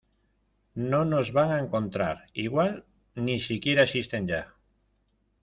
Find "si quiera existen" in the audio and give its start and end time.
3.45-4.27